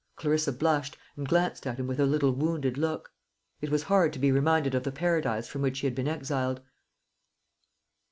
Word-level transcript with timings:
Clarissa 0.15 0.51
blushed, 0.51 0.97
and 1.15 1.27
glanced 1.29 1.67
at 1.67 1.77
him 1.77 1.85
with 1.85 1.99
a 1.99 2.07
little 2.07 2.31
wounded 2.31 2.75
look. 2.75 3.11
It 3.61 3.69
was 3.69 3.83
hard 3.83 4.13
to 4.13 4.17
be 4.17 4.31
reminded 4.31 4.73
of 4.73 4.81
the 4.81 4.91
paradise 4.91 5.47
from 5.47 5.61
which 5.61 5.77
she 5.77 5.85
had 5.85 5.93
been 5.93 6.07
exiled. 6.07 6.59